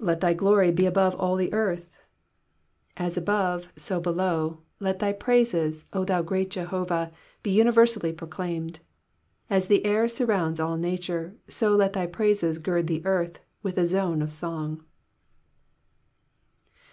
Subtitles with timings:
[0.00, 1.90] ^^Let thy glory be above all the earth."* ^
[2.96, 7.10] As above, so below, let thy praises, O thou great Jehovah,
[7.42, 8.78] be universally proclaimed.
[9.50, 13.88] As the air surrounds all nature, so let thy praises gird the eai*th with a
[13.88, 14.84] zone of song.